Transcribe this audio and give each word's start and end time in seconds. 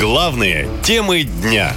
Главные 0.00 0.66
темы 0.82 1.24
дня. 1.24 1.74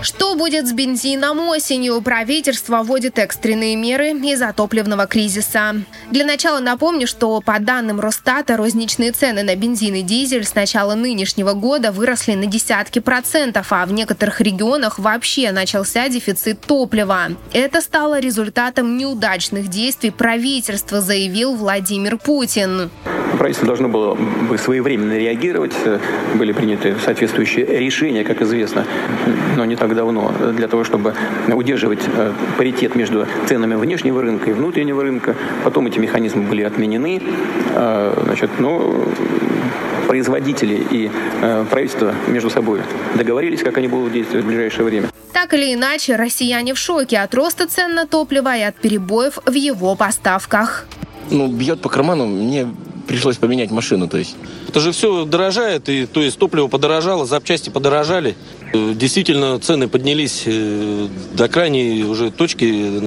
Что 0.00 0.34
будет 0.34 0.66
с 0.66 0.72
бензином 0.72 1.40
осенью? 1.50 2.00
Правительство 2.00 2.82
вводит 2.82 3.18
экстренные 3.18 3.76
меры 3.76 4.12
из-за 4.12 4.50
топливного 4.54 5.06
кризиса. 5.06 5.82
Для 6.10 6.24
начала 6.24 6.60
напомню, 6.60 7.06
что 7.06 7.42
по 7.42 7.58
данным 7.58 8.00
Росстата 8.00 8.56
розничные 8.56 9.12
цены 9.12 9.42
на 9.42 9.54
бензин 9.56 9.96
и 9.96 10.00
дизель 10.00 10.46
с 10.46 10.54
начала 10.54 10.94
нынешнего 10.94 11.52
года 11.52 11.92
выросли 11.92 12.32
на 12.32 12.46
десятки 12.46 13.00
процентов, 13.00 13.74
а 13.74 13.84
в 13.84 13.92
некоторых 13.92 14.40
регионах 14.40 14.98
вообще 14.98 15.52
начался 15.52 16.08
дефицит 16.08 16.62
топлива. 16.62 17.26
Это 17.52 17.82
стало 17.82 18.20
результатом 18.20 18.96
неудачных 18.96 19.68
действий 19.68 20.12
правительства, 20.12 21.02
заявил 21.02 21.56
Владимир 21.56 22.16
Путин. 22.16 22.90
Правительство 23.38 23.66
должно 23.66 23.88
было 23.88 24.14
бы 24.14 24.58
своевременно 24.58 25.16
реагировать. 25.16 25.74
Были 26.34 26.52
приняты 26.52 26.96
соответствующие 27.04 27.64
решения, 27.66 28.24
как 28.24 28.42
известно, 28.42 28.84
но 29.56 29.64
не 29.64 29.76
так 29.76 29.94
давно, 29.94 30.32
для 30.52 30.68
того, 30.68 30.84
чтобы 30.84 31.14
удерживать 31.48 32.00
э, 32.06 32.32
паритет 32.58 32.94
между 32.94 33.26
ценами 33.46 33.74
внешнего 33.74 34.22
рынка 34.22 34.50
и 34.50 34.52
внутреннего 34.52 35.02
рынка. 35.02 35.36
Потом 35.64 35.86
эти 35.86 35.98
механизмы 35.98 36.42
были 36.42 36.62
отменены. 36.62 37.22
Э, 37.74 38.20
значит, 38.24 38.50
но 38.58 39.04
производители 40.06 40.84
и 40.90 41.10
э, 41.40 41.64
правительство 41.70 42.14
между 42.26 42.50
собой 42.50 42.80
договорились, 43.14 43.62
как 43.62 43.78
они 43.78 43.86
будут 43.86 44.12
действовать 44.12 44.44
в 44.44 44.48
ближайшее 44.48 44.84
время. 44.84 45.08
Так 45.32 45.54
или 45.54 45.72
иначе, 45.74 46.16
россияне 46.16 46.74
в 46.74 46.78
шоке 46.78 47.18
от 47.18 47.34
роста 47.34 47.68
цен 47.68 47.94
на 47.94 48.06
топливо 48.06 48.56
и 48.56 48.62
от 48.62 48.76
перебоев 48.76 49.38
в 49.46 49.52
его 49.52 49.94
поставках. 49.94 50.86
Ну, 51.30 51.46
бьет 51.46 51.80
по 51.80 51.88
карману. 51.88 52.26
Мне 52.26 52.66
пришлось 53.10 53.38
поменять 53.38 53.72
машину, 53.72 54.06
то 54.06 54.18
есть. 54.18 54.36
Это 54.68 54.78
же 54.78 54.92
все 54.92 55.24
дорожает, 55.24 55.88
и 55.88 56.06
то 56.06 56.22
есть 56.22 56.38
топливо 56.38 56.68
подорожало, 56.68 57.26
запчасти 57.26 57.68
подорожали. 57.68 58.36
Э, 58.72 58.92
действительно, 58.94 59.58
цены 59.58 59.88
поднялись 59.88 60.44
э, 60.46 61.08
до 61.32 61.48
крайней 61.48 62.04
уже 62.04 62.30
точки. 62.30 63.02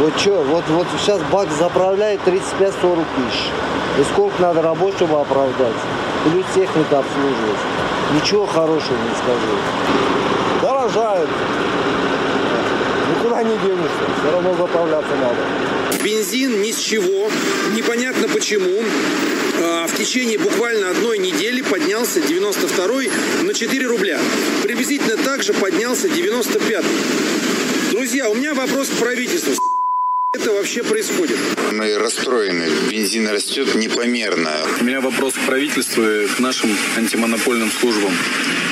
Вот 0.00 0.12
что, 0.18 0.42
вот, 0.42 0.64
вот 0.70 0.88
сейчас 1.00 1.20
бак 1.30 1.48
заправляет 1.56 2.18
35-40 2.26 3.04
тысяч. 3.14 3.40
И 4.00 4.02
сколько 4.12 4.42
надо 4.42 4.60
работать, 4.60 4.96
чтобы 4.96 5.20
оправдать? 5.20 5.76
Плюс 6.24 6.44
техника 6.52 6.98
обслуживать. 6.98 7.60
Ничего 8.12 8.46
хорошего 8.46 8.96
не 8.96 9.14
скажу. 9.14 9.54
Дорожает. 10.62 11.28
Никуда 13.08 13.42
не 13.44 13.56
денешься. 13.58 14.04
Все 14.18 14.32
равно 14.32 14.52
заправляться 14.54 15.14
надо. 15.14 15.38
Бензин 16.02 16.60
ни 16.60 16.70
с 16.70 16.78
чего, 16.78 17.30
непонятно 17.74 18.28
почему. 18.28 18.82
А, 19.66 19.86
в 19.86 19.96
течение 19.96 20.38
буквально 20.38 20.90
одной 20.90 21.16
недели 21.16 21.62
поднялся 21.62 22.20
92 22.20 23.44
на 23.44 23.54
4 23.54 23.86
рубля. 23.86 24.20
Приблизительно 24.62 25.16
так 25.16 25.42
же 25.42 25.54
поднялся 25.54 26.06
95 26.06 26.84
Друзья, 27.92 28.28
у 28.28 28.34
меня 28.34 28.52
вопрос 28.52 28.88
к 28.88 28.92
правительству. 28.98 29.54
Это 30.34 30.52
вообще 30.52 30.82
происходит? 30.82 31.38
Мы 31.72 31.96
расстроены. 31.96 32.68
Бензин 32.90 33.26
растет 33.28 33.74
непомерно. 33.74 34.50
У 34.80 34.84
меня 34.84 35.00
вопрос 35.00 35.32
к 35.32 35.46
правительству 35.46 36.04
и 36.04 36.26
к 36.26 36.40
нашим 36.40 36.76
антимонопольным 36.98 37.70
службам. 37.70 38.12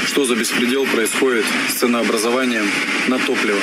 Что 0.05 0.27
за 0.27 0.37
беспредел 0.37 0.85
происходит 0.85 1.47
с 1.71 1.79
ценообразованием 1.79 2.71
на 3.09 3.19
топливо? 3.19 3.61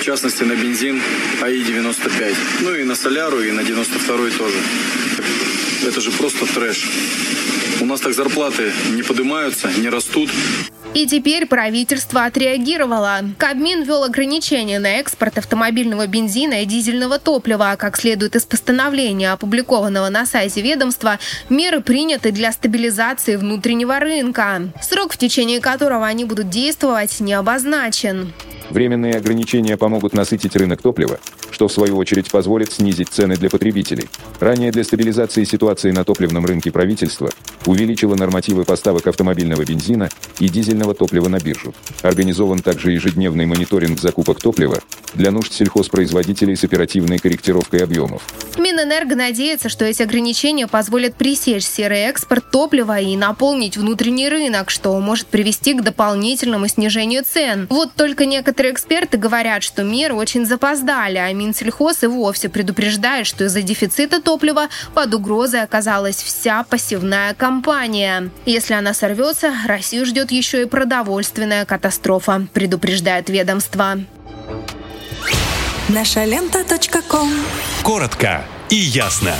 В 0.00 0.04
частности, 0.04 0.42
на 0.42 0.54
бензин 0.54 1.00
АИ-95. 1.40 2.34
Ну 2.60 2.74
и 2.74 2.84
на 2.84 2.94
соляру, 2.94 3.40
и 3.40 3.52
на 3.52 3.64
92 3.64 4.30
тоже. 4.36 4.56
Это 5.88 6.02
же 6.02 6.10
просто 6.10 6.44
трэш. 6.44 6.86
У 7.80 7.86
нас 7.86 8.00
так 8.00 8.12
зарплаты 8.12 8.72
не 8.90 9.02
поднимаются, 9.02 9.70
не 9.78 9.88
растут. 9.88 10.28
И 10.92 11.06
теперь 11.06 11.46
правительство 11.46 12.26
отреагировало. 12.26 13.20
Кабмин 13.38 13.84
ввел 13.84 14.04
ограничения 14.04 14.78
на 14.80 14.98
экспорт 14.98 15.38
автомобильного 15.38 16.06
бензина 16.06 16.62
и 16.62 16.66
дизельного 16.66 17.18
топлива. 17.18 17.74
Как 17.78 17.96
следует 17.96 18.36
из 18.36 18.44
постановления, 18.44 19.32
опубликованного 19.32 20.10
на 20.10 20.26
сайте 20.26 20.60
ведомства, 20.60 21.18
меры 21.48 21.80
приняты 21.80 22.32
для 22.32 22.52
стабилизации 22.52 23.36
внутреннего 23.36 23.98
рынка. 23.98 24.70
Срок, 24.82 25.14
в 25.14 25.16
течение 25.16 25.60
которого 25.60 26.06
они 26.06 26.26
будут 26.26 26.50
действовать, 26.50 27.18
не 27.20 27.32
обозначен. 27.32 28.34
Временные 28.70 29.14
ограничения 29.14 29.76
помогут 29.76 30.12
насытить 30.12 30.54
рынок 30.54 30.82
топлива, 30.82 31.18
что 31.50 31.68
в 31.68 31.72
свою 31.72 31.96
очередь 31.96 32.30
позволит 32.30 32.70
снизить 32.70 33.08
цены 33.08 33.36
для 33.36 33.48
потребителей. 33.48 34.08
Ранее 34.40 34.70
для 34.70 34.84
стабилизации 34.84 35.44
ситуации 35.44 35.90
на 35.90 36.04
топливном 36.04 36.44
рынке 36.44 36.70
правительство 36.70 37.30
увеличило 37.64 38.14
нормативы 38.14 38.64
поставок 38.64 39.06
автомобильного 39.06 39.64
бензина 39.64 40.10
и 40.38 40.48
дизельного 40.48 40.94
топлива 40.94 41.28
на 41.28 41.38
биржу. 41.38 41.74
Организован 42.02 42.58
также 42.58 42.92
ежедневный 42.92 43.46
мониторинг 43.46 43.98
закупок 43.98 44.40
топлива 44.40 44.78
для 45.14 45.30
нужд 45.30 45.52
сельхозпроизводителей 45.52 46.54
с 46.54 46.64
оперативной 46.64 47.18
корректировкой 47.18 47.80
объемов. 47.80 48.22
Минэнерго 48.78 49.16
надеется, 49.16 49.68
что 49.68 49.84
эти 49.84 50.02
ограничения 50.02 50.68
позволят 50.68 51.16
пресечь 51.16 51.64
серый 51.64 52.02
экспорт 52.02 52.48
топлива 52.52 53.00
и 53.00 53.16
наполнить 53.16 53.76
внутренний 53.76 54.28
рынок, 54.28 54.70
что 54.70 54.98
может 55.00 55.26
привести 55.26 55.74
к 55.74 55.82
дополнительному 55.82 56.68
снижению 56.68 57.24
цен. 57.24 57.66
Вот 57.70 57.94
только 57.94 58.24
некоторые 58.24 58.72
эксперты 58.72 59.18
говорят, 59.18 59.64
что 59.64 59.82
меры 59.82 60.14
очень 60.14 60.46
запоздали, 60.46 61.18
а 61.18 61.32
Минсельхоз 61.32 62.04
и 62.04 62.06
вовсе 62.06 62.48
предупреждает, 62.48 63.26
что 63.26 63.44
из-за 63.46 63.62
дефицита 63.62 64.22
топлива 64.22 64.68
под 64.94 65.12
угрозой 65.12 65.62
оказалась 65.62 66.22
вся 66.22 66.62
посевная 66.62 67.34
компания. 67.34 68.30
Если 68.46 68.74
она 68.74 68.94
сорвется, 68.94 69.52
Россию 69.66 70.06
ждет 70.06 70.30
еще 70.30 70.62
и 70.62 70.66
продовольственная 70.66 71.64
катастрофа, 71.64 72.46
предупреждает 72.52 73.28
ведомство. 73.28 73.98
Наша 75.88 76.24
лента. 76.24 76.64
Коротко 77.82 78.44
и 78.70 78.76
ясно. 78.76 79.34